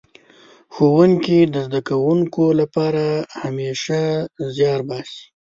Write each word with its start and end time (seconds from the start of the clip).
ښوونکي 0.73 1.39
د 1.53 1.55
زده 1.65 1.81
کوونکو 1.89 2.43
لپاره 2.59 3.05
همېشه 3.41 4.01
زيار 4.55 4.81
باسي. 4.87 5.21